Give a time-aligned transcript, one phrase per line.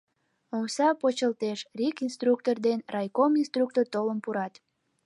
[0.55, 4.53] Омса почылтеш, РИК инструктор ден райком инструктор толын пурат.